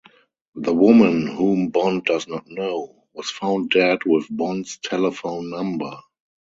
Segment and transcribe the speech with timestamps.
[0.55, 5.91] The woman, whom Bond does not know, was found dead with Bond's telephone number.